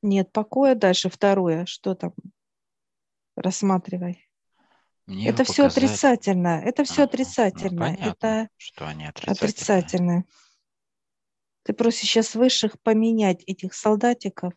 нет 0.00 0.30
покоя. 0.30 0.76
Дальше 0.76 1.10
второе. 1.10 1.66
Что 1.66 1.96
там? 1.96 2.12
Рассматривай. 3.34 4.28
Мне 5.06 5.28
Это 5.30 5.42
все 5.42 5.64
показать. 5.64 5.88
отрицательно. 5.88 6.62
Это 6.64 6.84
все 6.84 6.94
Ага, 6.94 7.02
ну 7.02 7.08
отрицательно. 7.08 7.80
понятно, 7.80 8.08
Это 8.26 8.48
что 8.56 8.86
они 8.86 9.06
отрицательные. 9.06 9.48
отрицательно. 9.48 10.24
Ты 11.64 11.72
просишь 11.72 12.08
сейчас 12.08 12.36
высших 12.36 12.80
поменять 12.82 13.42
этих 13.44 13.74
солдатиков 13.74 14.52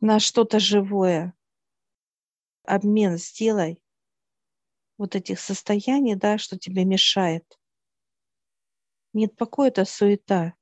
на 0.00 0.20
что-то 0.20 0.60
живое. 0.60 1.34
Обмен 2.64 3.18
сделай 3.18 3.82
вот 4.98 5.14
этих 5.14 5.40
состояний, 5.40 6.16
да, 6.16 6.36
что 6.36 6.58
тебе 6.58 6.84
мешает. 6.84 7.58
Нет 9.14 9.36
покоя, 9.36 9.68
это 9.68 9.84
суета. 9.84 10.54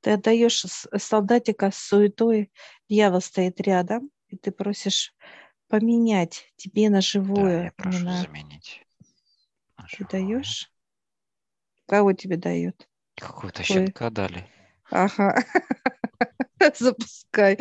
Ты 0.00 0.12
отдаешь 0.12 0.64
солдатика 0.98 1.70
с 1.70 1.78
суетой, 1.78 2.50
дьявол 2.88 3.20
стоит 3.20 3.60
рядом, 3.60 4.10
и 4.28 4.36
ты 4.36 4.50
просишь 4.50 5.14
поменять 5.68 6.52
тебе 6.56 6.90
на 6.90 7.00
живое. 7.00 7.58
Да, 7.58 7.64
я 7.66 7.72
прошу 7.72 7.98
именно. 7.98 8.16
заменить. 8.16 8.86
На 9.78 9.86
ты 9.86 10.04
даешь? 10.04 10.72
Кого 11.86 12.14
тебе 12.14 12.36
дает? 12.36 12.88
Какого-то 13.16 13.62
щенка 13.62 14.10
дали. 14.10 14.48
Ага. 14.90 15.44
Запускай. 16.78 17.58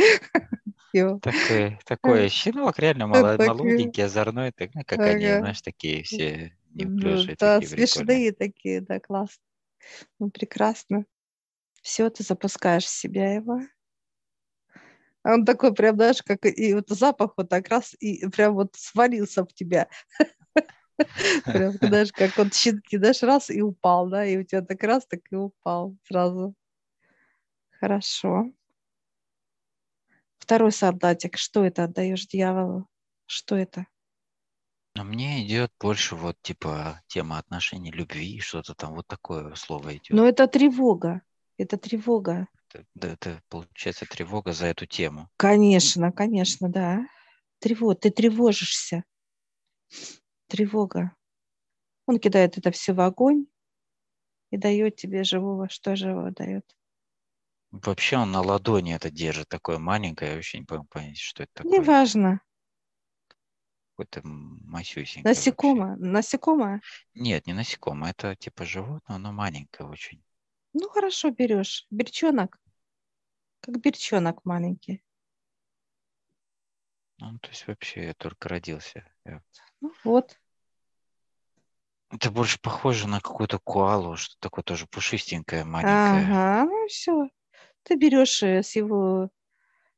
Такой, 1.22 1.80
такой 1.86 2.30
щенок, 2.30 2.80
реально 2.80 3.08
мало, 3.08 3.38
молоденький, 3.38 4.04
озорной, 4.04 4.52
так, 4.52 4.72
ну, 4.74 4.82
как 4.86 5.00
ага. 5.00 5.10
они, 5.12 5.38
знаешь, 5.38 5.62
такие 5.62 6.04
все 6.04 6.52
неуклюжие. 6.74 7.36
Да, 7.40 7.60
такие 7.60 7.68
смешные 7.70 8.32
такие, 8.32 8.82
да, 8.82 9.00
классно. 9.00 9.44
Ну, 10.20 10.30
прекрасно. 10.30 11.06
Все, 11.82 12.10
ты 12.10 12.24
запускаешь 12.24 12.86
в 12.86 12.90
себя 12.90 13.34
его. 13.34 13.62
А 15.24 15.34
он 15.36 15.46
такой 15.46 15.74
прям, 15.74 15.96
знаешь, 15.96 16.22
как 16.24 16.46
и 16.46 16.74
вот 16.74 16.90
запах 16.90 17.34
вот 17.38 17.50
так 17.50 17.68
раз 17.70 17.96
и 18.00 18.28
прям 18.30 18.56
вот 18.56 18.76
свалился 18.76 19.44
в 19.46 19.54
тебя. 19.54 19.88
Прям, 21.46 21.74
знаешь, 21.82 22.12
как 22.14 22.38
вот 22.38 22.54
щенки, 22.54 22.98
знаешь, 22.98 23.24
раз 23.24 23.50
и 23.50 23.62
упал, 23.62 24.10
да, 24.10 24.26
и 24.26 24.38
у 24.38 24.44
тебя 24.44 24.62
так 24.62 24.84
раз, 24.84 25.06
так 25.08 25.22
и 25.32 25.36
упал 25.36 25.96
сразу. 26.08 26.56
Хорошо. 27.80 28.46
Второй 30.42 30.72
солдатик, 30.72 31.38
что 31.38 31.64
это 31.64 31.84
отдаешь 31.84 32.26
дьяволу? 32.26 32.88
Что 33.28 33.56
это? 33.56 33.86
А 34.96 35.04
мне 35.04 35.46
идет 35.46 35.72
больше 35.80 36.16
вот 36.16 36.36
типа 36.42 37.02
тема 37.08 37.38
отношений, 37.38 37.92
любви, 37.92 38.40
что-то 38.40 38.74
там 38.74 38.96
вот 38.96 39.08
такое 39.08 39.54
слово 39.54 39.96
идет. 39.96 40.10
Но 40.10 40.28
это 40.28 40.48
тревога. 40.48 41.22
Это 41.58 41.78
тревога. 41.78 42.48
Это, 42.74 42.86
да, 42.96 43.10
это 43.10 43.42
получается 43.50 44.06
тревога 44.06 44.52
за 44.52 44.66
эту 44.66 44.88
тему. 44.88 45.30
Конечно, 45.38 46.12
конечно, 46.12 46.70
да. 46.70 47.06
Тревога. 47.60 47.96
Ты 47.96 48.10
тревожишься. 48.10 49.04
Тревога. 50.48 51.16
Он 52.08 52.18
кидает 52.20 52.58
это 52.58 52.72
все 52.72 52.94
в 52.94 53.00
огонь 53.00 53.46
и 54.50 54.58
дает 54.58 54.96
тебе 54.96 55.24
живого. 55.24 55.70
Что 55.70 55.96
живого 55.96 56.32
дает? 56.32 56.66
Вообще 57.72 58.18
он 58.18 58.32
на 58.32 58.42
ладони 58.42 58.94
это 58.94 59.10
держит, 59.10 59.48
такое 59.48 59.78
маленькое, 59.78 60.32
я 60.32 60.36
вообще 60.36 60.60
не 60.60 60.66
могу 60.70 60.86
понять, 60.86 61.18
что 61.18 61.44
это 61.44 61.51
такое. 61.56 61.80
Неважно. 61.80 62.42
Какой-то 63.92 64.22
масюсенький. 64.24 65.24
Насекомое? 65.24 65.92
Вообще. 65.92 66.06
Насекомое? 66.06 66.82
Нет, 67.13 67.48
не 67.48 67.54
насекомое, 67.54 68.12
это 68.12 68.36
типа 68.36 68.66
животное, 68.66 69.18
но 69.18 69.32
маленькое 69.32 69.88
очень. 69.90 70.22
Ну 70.74 70.90
хорошо, 70.90 71.32
берешь. 71.32 71.88
Берчонок. 71.90 72.60
Как 73.62 73.80
берчонок 73.80 74.44
маленький. 74.44 75.04
Ну, 77.20 77.38
то 77.40 77.50
есть 77.50 77.68
вообще 77.68 78.06
я 78.06 78.13
только 78.16 78.50
родился. 78.50 79.06
Я... 79.24 79.42
Ну 79.80 79.94
вот. 80.04 80.40
Это 82.10 82.32
больше 82.32 82.60
похоже 82.60 83.08
на 83.08 83.22
какую-то 83.22 83.60
куалу, 83.60 84.18
что 84.18 84.36
такое 84.40 84.63
тоже 84.63 84.88
пушистенькое, 84.88 85.63
маленькое. 85.63 86.25
Ага, 86.25 86.66
ну 86.66 86.88
все. 86.88 87.30
Ты 87.84 87.96
берешь 87.96 88.44
э, 88.44 88.64
с 88.64 88.76
его 88.76 89.30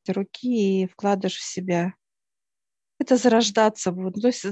руки 0.07 0.83
и 0.83 0.87
вкладываешь 0.87 1.37
в 1.37 1.43
себя. 1.43 1.93
Это 2.99 3.17
зарождаться 3.17 3.91
будет. 3.91 4.21
То 4.21 4.27
есть 4.27 4.45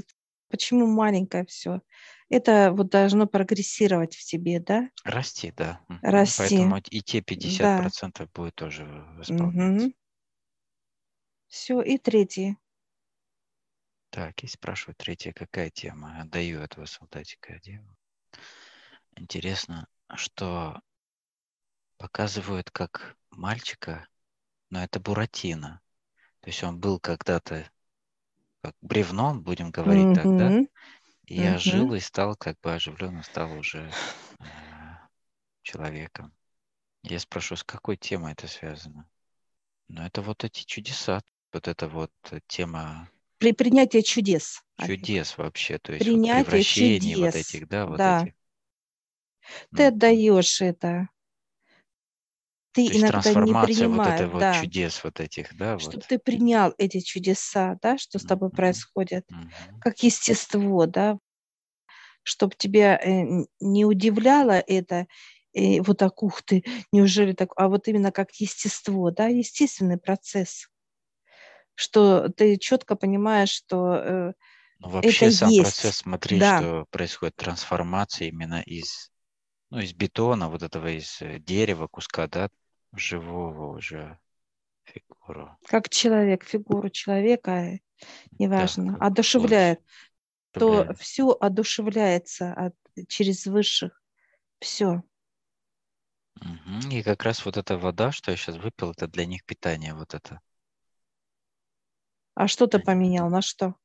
почему 0.50 0.88
маленькое 0.88 1.46
все? 1.46 1.82
Это 2.30 2.72
вот 2.72 2.90
должно 2.90 3.28
прогрессировать 3.28 4.16
в 4.16 4.24
тебе, 4.24 4.60
да? 4.60 4.90
Расти, 5.04 5.52
да. 5.56 5.82
Расти. 6.02 6.38
Поэтому 6.38 6.78
и 6.90 7.02
те 7.02 7.20
50% 7.20 8.12
да. 8.14 8.28
будет 8.34 8.56
тоже 8.56 8.86
восполняться. 9.18 9.88
Угу. 9.88 9.94
Все, 11.48 11.82
и 11.82 11.98
третий. 11.98 12.58
Так, 14.10 14.44
и 14.44 14.48
спрашиваю, 14.48 14.96
третья 14.96 15.34
какая 15.34 15.70
тема? 15.70 16.22
Отдаю 16.22 16.62
этого 16.62 16.86
солдатика 16.86 17.54
одеву. 17.54 17.96
Интересно, 19.16 19.88
что 20.16 20.82
показывают 22.01 22.72
как 22.72 23.15
мальчика, 23.29 24.08
но 24.72 24.84
это 24.84 25.00
Буратино. 25.00 25.81
То 26.39 26.50
есть 26.50 26.63
он 26.63 26.79
был 26.79 27.00
когда-то 27.00 27.70
как 28.63 28.75
бревном, 28.81 29.43
будем 29.43 29.70
говорить 29.70 30.05
mm-hmm. 30.05 30.15
так, 30.15 30.38
да? 30.38 30.60
И 31.27 31.38
mm-hmm. 31.38 31.43
я 31.43 31.58
жил 31.60 31.93
и 31.93 32.00
стал 32.00 32.36
как 32.36 32.60
бы 32.60 32.74
оживленно, 32.74 33.22
стал 33.22 33.53
уже 33.53 33.91
э, 34.39 34.43
человеком. 35.62 36.34
Я 37.03 37.20
спрошу, 37.20 37.55
с 37.55 37.63
какой 37.63 37.98
темой 37.98 38.34
это 38.34 38.48
связано? 38.48 39.08
Ну, 39.88 40.01
это 40.01 40.24
вот 40.24 40.43
эти 40.43 40.63
чудеса, 40.63 41.22
вот 41.53 41.67
это 41.67 41.88
вот 41.88 42.12
тема 42.48 43.10
при 43.38 43.53
принятии 43.53 44.01
чудес. 44.01 44.62
Чудес 44.84 45.38
вообще, 45.38 45.79
то 45.79 45.93
есть 45.93 46.05
принятие 46.05 46.38
вот 46.38 46.46
превращение 46.46 47.15
чудес. 47.15 47.34
вот 47.34 47.36
этих, 47.36 47.67
да, 47.67 47.86
вот 47.88 47.98
да. 47.98 48.24
этих. 48.24 48.34
Ты 49.75 49.86
отдаешь 49.88 50.62
это. 50.62 51.10
Ты 52.74 52.90
то 52.90 53.00
иногда 53.00 53.34
не 53.34 53.66
принимаешь, 53.66 54.22
вот 54.30 54.40
да. 54.40 54.54
вот 54.54 54.62
чудес 54.62 55.04
вот 55.04 55.20
этих, 55.20 55.56
да, 55.58 55.78
чтобы 55.78 55.98
вот. 55.98 56.08
ты 56.08 56.20
принял 56.20 56.74
эти 56.78 57.01
чудеса, 57.01 57.78
да, 57.82 57.98
что 57.98 58.18
с 58.18 58.24
тобой 58.24 58.50
mm-hmm. 58.50 58.56
происходит, 58.56 59.25
mm-hmm. 59.30 59.80
как 59.82 60.00
естество, 60.04 60.86
да, 60.86 61.18
чтобы 62.24 62.56
тебя 62.58 62.98
э, 62.98 63.46
не 63.60 63.84
удивляло 63.84 64.51
это, 64.54 65.08
и 65.51 65.82
вот 65.82 65.98
так, 65.98 66.24
ух 66.24 66.44
ты, 66.44 66.63
неужели 66.94 67.34
так, 67.34 67.50
а 67.58 67.68
вот 67.68 67.90
именно 67.90 68.13
как 68.13 68.32
естество, 68.36 69.12
да, 69.12 69.28
естественный 69.28 69.98
процесс 69.98 70.68
что 71.82 72.30
ты 72.30 72.58
четко 72.58 72.96
понимаешь, 72.96 73.50
что 73.50 73.96
э, 73.96 74.34
ну, 74.80 74.90
вообще 74.90 75.28
это 75.28 75.36
сам 75.36 75.50
есть. 75.50 75.63
процесс, 75.63 75.98
смотри, 75.98 76.40
да. 76.40 76.60
что 76.60 76.86
происходит 76.92 77.36
трансформация 77.36 78.28
именно 78.28 78.62
из, 78.62 79.12
ну, 79.72 79.80
из 79.80 79.94
бетона, 79.94 80.50
вот 80.50 80.62
этого 80.62 80.96
из 80.96 81.22
э, 81.22 81.40
дерева, 81.40 81.88
куска, 81.88 82.28
да, 82.28 82.50
живого 82.94 83.78
уже 83.78 84.18
фигуру. 84.84 85.58
Как 85.66 85.90
человек, 85.90 86.44
фигуру 86.44 86.90
человека, 86.90 87.52
э, 87.52 87.80
неважно, 88.40 88.94
да, 88.94 89.06
одушевляет, 89.08 89.80
то 90.54 90.94
все 91.00 91.32
одушевляется 91.40 92.54
от, 92.54 92.76
через 93.08 93.46
высших, 93.46 94.02
все. 94.60 95.04
Угу. 96.42 96.90
И 96.92 97.04
как 97.04 97.24
раз 97.24 97.46
вот 97.46 97.58
эта 97.58 97.78
вода, 97.78 98.12
что 98.12 98.32
я 98.32 98.38
сейчас 98.38 98.58
выпил, 98.58 98.92
это 98.92 99.08
для 99.08 99.26
них 99.26 99.46
питание 99.46 99.94
вот 99.94 100.14
это. 100.14 100.40
А 102.36 102.48
что 102.48 102.68
ты 102.68 102.80
поменял? 102.80 103.30
На 103.30 103.42
что? 103.42 103.76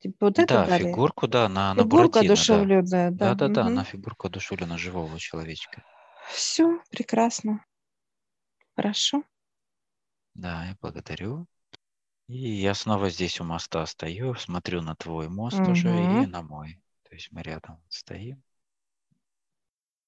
Типа 0.00 0.26
вот 0.26 0.38
это 0.38 0.54
Да, 0.54 0.66
дали? 0.66 0.84
фигурку, 0.84 1.28
да, 1.28 1.48
на, 1.48 1.74
на 1.74 1.82
Фигурка 1.82 2.20
Буратино, 2.20 2.32
одушевленная, 2.32 3.10
да. 3.10 3.10
да. 3.10 3.34
Да-да-да, 3.34 3.64
Мгм. 3.64 3.74
на 3.74 3.84
фигурку 3.84 4.26
одушевлена 4.28 4.78
живого 4.78 5.18
человечка. 5.18 5.84
Все, 6.32 6.80
прекрасно. 6.90 7.64
Хорошо. 8.76 9.22
Да, 10.34 10.66
я 10.66 10.76
благодарю. 10.80 11.46
И 12.28 12.36
я 12.38 12.74
снова 12.74 13.10
здесь 13.10 13.40
у 13.40 13.44
моста 13.44 13.84
стою, 13.86 14.34
смотрю 14.34 14.82
на 14.82 14.94
твой 14.94 15.28
мост 15.28 15.68
уже 15.68 16.04
и 16.04 16.26
на 16.26 16.42
мой. 16.42 16.80
То 17.08 17.14
есть 17.14 17.32
мы 17.32 17.42
рядом 17.42 17.82
стоим. 17.88 18.42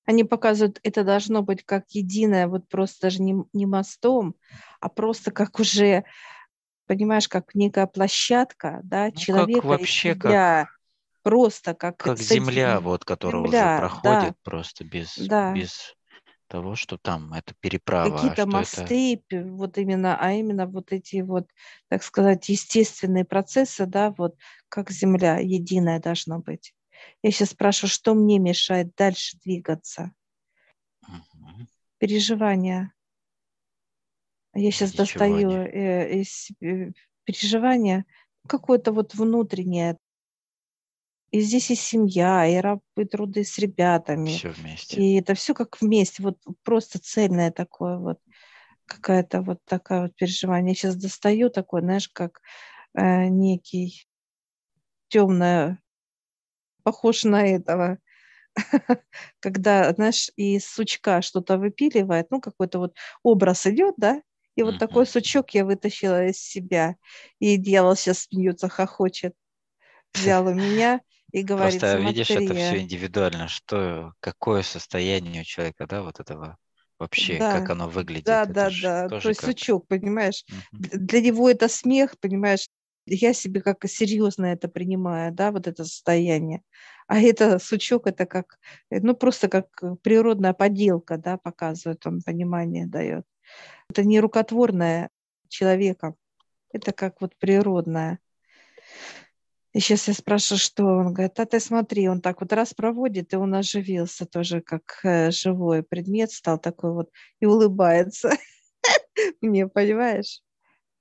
Они 0.04 0.24
показывают, 0.24 0.80
это 0.82 1.04
должно 1.04 1.42
быть 1.42 1.64
как 1.64 1.84
единое, 1.90 2.48
вот 2.48 2.68
просто 2.68 3.02
даже 3.02 3.22
не, 3.22 3.44
не 3.52 3.66
мостом, 3.66 4.34
а 4.80 4.88
просто 4.88 5.30
как 5.30 5.60
уже 5.60 6.04
понимаешь, 6.86 7.28
как 7.28 7.54
некая 7.54 7.86
площадка, 7.86 8.80
да, 8.84 9.10
ну, 9.14 9.20
человека 9.20 9.60
как 9.60 9.64
вообще, 9.64 10.14
себя, 10.14 10.60
как, 10.62 10.78
просто 11.22 11.74
как 11.74 11.96
как 11.98 12.18
земля, 12.18 12.80
вот, 12.80 13.04
которая 13.04 13.42
земля, 13.42 13.64
уже 13.64 13.76
проходит 13.76 14.34
да, 14.44 14.50
просто 14.50 14.84
без 14.84 15.16
да. 15.28 15.54
без 15.54 15.94
того, 16.52 16.76
что 16.76 16.98
там 16.98 17.32
это 17.32 17.54
переправа. 17.60 18.14
А 18.14 18.18
Какие-то 18.18 18.46
мосты, 18.46 19.22
это... 19.30 19.42
вот 19.48 19.78
именно, 19.78 20.18
а 20.20 20.32
именно 20.32 20.66
вот 20.66 20.92
эти 20.92 21.22
вот, 21.22 21.48
так 21.88 22.02
сказать, 22.02 22.46
естественные 22.50 23.24
процессы, 23.24 23.86
да, 23.86 24.10
вот 24.10 24.36
как 24.68 24.90
земля 24.90 25.38
единая 25.38 25.98
должна 25.98 26.40
быть. 26.40 26.74
Я 27.22 27.30
сейчас 27.30 27.50
спрашиваю, 27.50 27.88
что 27.88 28.12
мне 28.12 28.38
мешает 28.38 28.94
дальше 28.96 29.38
двигаться? 29.42 30.12
Угу. 31.08 31.66
Переживания. 31.96 32.92
Я 34.54 34.70
сейчас 34.72 34.92
достаю 34.92 35.52
э, 35.52 36.22
э, 36.22 36.92
переживания 37.24 38.04
какое-то 38.46 38.92
вот 38.92 39.14
внутреннее. 39.14 39.96
И 41.32 41.40
здесь 41.40 41.70
и 41.70 41.74
семья, 41.74 42.46
и, 42.46 42.56
раб, 42.56 42.82
и 42.94 43.04
труды 43.04 43.42
с 43.42 43.58
ребятами. 43.58 44.36
Все 44.36 44.50
вместе. 44.50 45.00
И 45.00 45.18
это 45.18 45.32
все 45.32 45.54
как 45.54 45.80
вместе, 45.80 46.22
вот 46.22 46.38
просто 46.62 46.98
цельное 46.98 47.50
такое 47.50 47.96
вот, 47.96 48.18
какая-то 48.84 49.40
вот 49.40 49.58
такая 49.64 50.02
вот 50.02 50.14
переживание. 50.14 50.72
Я 50.72 50.74
сейчас 50.74 50.96
достаю 50.96 51.48
такое, 51.48 51.80
знаешь, 51.80 52.10
как 52.10 52.42
э, 52.94 53.28
некий 53.28 54.06
темное, 55.08 55.82
похож 56.82 57.24
на 57.24 57.46
этого, 57.46 57.98
когда, 59.40 59.90
знаешь, 59.94 60.30
из 60.36 60.66
сучка 60.66 61.22
что-то 61.22 61.56
выпиливает, 61.56 62.30
ну, 62.30 62.42
какой-то 62.42 62.78
вот 62.78 62.94
образ 63.22 63.66
идет, 63.66 63.94
да, 63.96 64.20
и 64.54 64.62
вот 64.62 64.78
такой 64.78 65.06
сучок 65.06 65.54
я 65.54 65.64
вытащила 65.64 66.26
из 66.26 66.36
себя. 66.36 66.96
И 67.38 67.56
делал 67.56 67.96
сейчас 67.96 68.24
смеется, 68.24 68.68
хохочет. 68.68 69.32
Взял 70.12 70.46
у 70.46 70.52
меня 70.52 71.00
и 71.32 71.42
говорит, 71.42 71.80
Просто 71.80 71.98
видишь, 71.98 72.30
это 72.30 72.54
все 72.54 72.78
индивидуально, 72.78 73.48
что, 73.48 74.12
какое 74.20 74.62
состояние 74.62 75.42
у 75.42 75.44
человека, 75.44 75.86
да, 75.86 76.02
вот 76.02 76.20
этого 76.20 76.58
вообще, 76.98 77.38
да. 77.38 77.58
как 77.58 77.70
оно 77.70 77.88
выглядит. 77.88 78.26
Да, 78.26 78.42
это 78.42 78.52
да, 78.52 78.70
да. 79.08 79.20
То 79.20 79.28
есть 79.28 79.40
как... 79.40 79.50
сучок, 79.50 79.88
понимаешь, 79.88 80.44
угу. 80.72 80.82
для 80.92 81.20
него 81.20 81.50
это 81.50 81.68
смех, 81.68 82.18
понимаешь, 82.20 82.68
я 83.06 83.32
себе 83.32 83.60
как 83.60 83.84
серьезно 83.88 84.46
это 84.46 84.68
принимаю, 84.68 85.32
да, 85.32 85.50
вот 85.50 85.66
это 85.66 85.84
состояние. 85.84 86.62
А 87.08 87.18
это 87.18 87.58
сучок, 87.58 88.06
это 88.06 88.26
как, 88.26 88.58
ну, 88.90 89.14
просто 89.14 89.48
как 89.48 89.68
природная 90.02 90.52
поделка, 90.52 91.18
да, 91.18 91.36
показывает 91.36 92.06
он, 92.06 92.22
понимание 92.22 92.86
дает. 92.86 93.24
Это 93.90 94.04
не 94.04 94.20
рукотворное 94.20 95.10
человека, 95.48 96.14
это 96.72 96.92
как 96.92 97.20
вот 97.20 97.36
природное. 97.38 98.20
И 99.72 99.80
сейчас 99.80 100.08
я 100.08 100.14
спрашиваю, 100.14 100.58
что 100.58 100.84
он 100.84 101.14
говорит, 101.14 101.40
а 101.40 101.46
ты 101.46 101.58
смотри, 101.58 102.08
он 102.08 102.20
так 102.20 102.40
вот 102.42 102.52
раз 102.52 102.74
проводит, 102.74 103.32
и 103.32 103.36
он 103.36 103.54
оживился 103.54 104.26
тоже, 104.26 104.60
как 104.60 105.00
э, 105.02 105.30
живой 105.30 105.82
предмет 105.82 106.30
стал 106.30 106.58
такой 106.58 106.92
вот, 106.92 107.10
и 107.40 107.46
улыбается 107.46 108.32
мне, 109.40 109.66
понимаешь? 109.68 110.42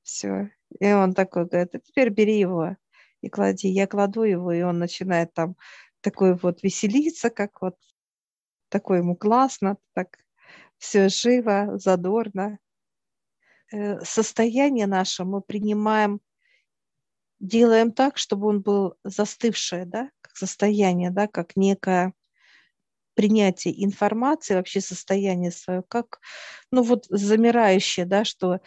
Все. 0.04 0.52
И 0.80 0.92
он 0.92 1.14
такой 1.14 1.48
говорит, 1.48 1.76
а 1.76 1.80
теперь 1.80 2.10
бери 2.10 2.40
его 2.40 2.78
и 3.22 3.30
клади. 3.30 3.68
Я 3.68 3.88
кладу 3.88 4.24
его, 4.24 4.54
и 4.54 4.62
он 4.62 4.80
начинает 4.80 5.34
там 5.34 5.56
такой 6.00 6.36
вот 6.36 6.64
веселиться, 6.64 7.30
как 7.30 7.62
вот 7.62 7.76
такой 8.70 9.00
ему 9.00 9.16
классно, 9.18 9.78
так 9.94 10.18
все 10.78 11.10
живо, 11.10 11.78
задорно. 11.78 12.58
Э, 13.72 14.00
состояние 14.04 14.88
наше 14.88 15.26
мы 15.26 15.42
принимаем, 15.42 16.22
делаем 17.42 17.92
так, 17.92 18.18
чтобы 18.18 18.48
он 18.48 18.62
был 18.62 18.96
застывшее, 19.04 19.86
да, 19.86 20.10
как 20.22 20.38
состояние, 20.38 21.12
да, 21.12 21.28
как 21.28 21.56
некое 21.56 22.14
принятие 23.16 23.84
информации, 23.84 24.56
вообще 24.56 24.82
состояние 24.82 25.52
свое, 25.52 25.84
как, 25.88 26.20
ну 26.72 26.82
вот 26.84 27.06
замирающее, 27.10 28.06
да, 28.06 28.24
что 28.24 28.60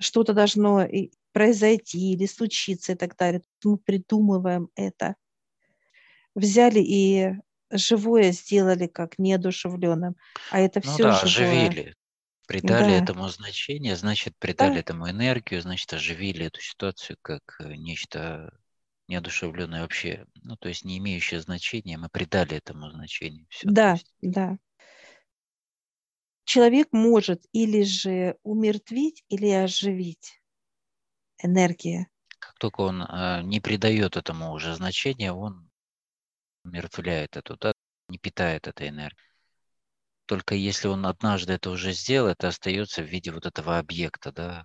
что-то 0.00 0.32
должно 0.32 0.86
произойти 1.32 2.12
или 2.12 2.26
случиться 2.26 2.92
и 2.92 2.94
так 2.96 3.16
далее. 3.16 3.42
Мы 3.64 3.76
придумываем 3.76 4.70
это. 4.74 5.16
Взяли 6.34 6.80
и 6.80 7.32
живое 7.70 8.32
сделали 8.32 8.86
как 8.86 9.18
неодушевленным, 9.18 10.16
а 10.50 10.60
это 10.60 10.80
ну 10.80 10.92
все 10.92 11.02
да, 11.04 11.12
живое. 11.26 11.68
оживили. 11.68 11.94
Придали 12.50 12.98
да. 12.98 13.04
этому 13.04 13.28
значение, 13.28 13.94
значит, 13.94 14.36
придали 14.40 14.74
да. 14.74 14.80
этому 14.80 15.08
энергию, 15.08 15.62
значит, 15.62 15.92
оживили 15.92 16.46
эту 16.46 16.60
ситуацию 16.60 17.16
как 17.22 17.42
э, 17.60 17.76
нечто 17.76 18.52
неодушевленное 19.06 19.82
вообще, 19.82 20.26
ну, 20.42 20.56
то 20.56 20.68
есть 20.68 20.84
не 20.84 20.98
имеющее 20.98 21.40
значения, 21.40 21.96
мы 21.96 22.08
придали 22.08 22.56
этому 22.56 22.90
значение. 22.90 23.46
Все, 23.50 23.68
да, 23.70 23.92
есть... 23.92 24.12
да. 24.20 24.58
Человек 26.42 26.88
может 26.90 27.44
или 27.52 27.84
же 27.84 28.36
умертвить, 28.42 29.22
или 29.28 29.48
оживить 29.50 30.42
энергия. 31.40 32.08
Как 32.40 32.54
только 32.58 32.80
он 32.80 33.02
э, 33.02 33.42
не 33.44 33.60
придает 33.60 34.16
этому 34.16 34.50
уже 34.50 34.74
значения, 34.74 35.32
он 35.32 35.70
умертвляет 36.64 37.36
эту, 37.36 37.56
да, 37.58 37.74
не 38.08 38.18
питает 38.18 38.66
этой 38.66 38.88
энергией. 38.88 39.29
Только 40.30 40.54
если 40.54 40.86
он 40.86 41.06
однажды 41.06 41.54
это 41.54 41.70
уже 41.70 41.90
сделал, 41.90 42.28
это 42.28 42.46
остается 42.46 43.02
в 43.02 43.06
виде 43.06 43.32
вот 43.32 43.46
этого 43.46 43.78
объекта, 43.78 44.30
да, 44.30 44.64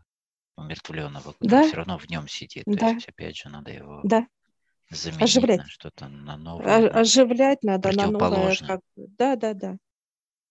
умертвленного, 0.58 1.34
Да. 1.40 1.64
все 1.64 1.78
равно 1.78 1.98
в 1.98 2.08
нем 2.08 2.28
сидит. 2.28 2.66
То 2.66 2.74
Да. 2.74 2.92
есть, 2.92 3.10
опять 3.10 3.36
же, 3.36 3.50
надо 3.50 3.72
его 3.72 4.02
Да, 4.04 4.28
заменить 4.92 5.24
Оживлять. 5.24 5.58
на 5.58 5.68
что-то, 5.68 6.08
на 6.08 6.38
новое. 6.38 6.88
оживлять 6.90 7.64
надо 7.64 7.92
на 7.98 8.12
новое. 8.12 8.56
Как... 8.56 8.82
Да, 8.96 9.36
да, 9.36 9.56
да. 9.56 9.78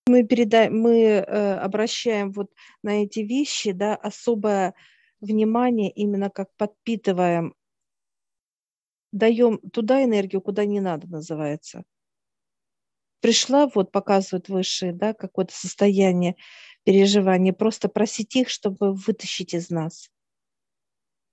Мы 0.09 0.24
передаем, 0.24 0.81
мы 0.81 0.98
э, 0.98 1.55
обращаем 1.59 2.33
вот 2.33 2.50
на 2.83 3.05
эти 3.05 3.20
вещи, 3.20 3.70
да, 3.70 3.94
особое 3.94 4.74
внимание, 5.20 5.92
именно 5.92 6.29
как 6.29 6.48
подпитываем, 6.57 7.55
даем 9.12 9.61
туда 9.70 10.03
энергию, 10.03 10.42
куда 10.42 10.64
не 10.64 10.81
надо, 10.81 11.07
называется. 11.07 11.85
Пришла, 13.24 13.66
вот 13.74 13.90
показывают 13.90 14.50
высшие, 14.50 14.92
да, 14.92 15.14
какое-то 15.14 15.54
состояние 15.54 16.37
переживания, 16.84 17.54
просто 17.54 17.88
просить 17.88 18.37
их, 18.37 18.50
чтобы 18.50 18.92
вытащить 18.92 19.54
из 19.54 19.70
нас. 19.70 20.10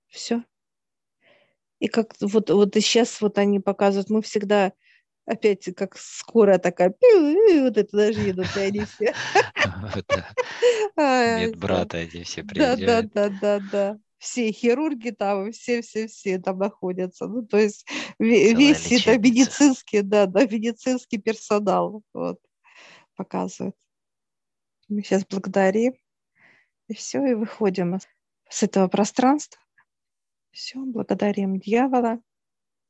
Все. 0.07 0.41
И 1.79 1.89
как 1.89 2.15
вот, 2.21 2.49
вот 2.49 2.77
и 2.77 2.79
сейчас 2.79 3.19
вот 3.19 3.37
они 3.37 3.59
показывают, 3.59 4.09
мы 4.09 4.21
всегда 4.21 4.71
опять 5.25 5.65
как 5.75 5.97
скорая 5.97 6.59
такая, 6.59 6.95
вот 7.01 7.77
это 7.77 7.97
даже 7.97 8.21
едут, 8.21 8.55
и 8.55 8.61
они 8.61 8.85
все. 8.85 9.13
Да. 10.09 10.33
Ай, 10.97 11.51
Медбрата 11.51 11.97
эти 11.97 12.23
все 12.23 12.41
Да, 12.41 12.77
да, 12.77 13.01
приезжают. 13.01 13.11
да, 13.13 13.29
да, 13.29 13.59
да. 13.59 13.99
Все 14.21 14.51
хирурги 14.51 15.09
там, 15.09 15.51
все-все-все 15.51 16.37
там 16.37 16.59
находятся. 16.59 17.25
Ну, 17.25 17.43
то 17.43 17.57
есть 17.57 17.87
Целая 18.19 18.53
весь 18.53 18.85
это 18.85 18.93
лечебница. 18.93 19.17
медицинский, 19.17 20.01
да, 20.03 20.27
да, 20.27 20.45
медицинский 20.45 21.17
персонал 21.17 22.03
вот, 22.13 22.39
показывает. 23.15 23.75
Мы 24.89 25.01
сейчас 25.01 25.25
благодарим, 25.25 25.95
и 26.87 26.93
все, 26.93 27.25
и 27.25 27.33
выходим 27.33 27.97
с 28.47 28.61
этого 28.61 28.87
пространства. 28.89 29.59
Все, 30.51 30.77
благодарим 30.85 31.59
дьявола, 31.59 32.21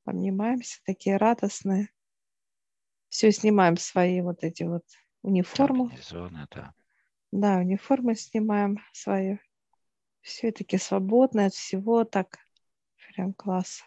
обнимаемся, 0.04 0.82
такие 0.84 1.15
радостные. 1.15 1.94
Все, 3.08 3.32
снимаем 3.32 3.78
свои 3.78 4.20
вот 4.20 4.44
эти 4.44 4.63
вот 4.63 4.84
униформу. 5.22 5.91
Да. 6.54 6.74
Да, 7.32 7.58
униформы 7.60 8.15
снимаем 8.15 8.80
свою. 8.91 9.39
Все 10.22 10.52
таки 10.52 10.78
свободны 10.78 11.48
от 11.48 11.54
всего, 11.54 12.04
так 12.04 12.40
прям 13.16 13.34
класс. 13.34 13.84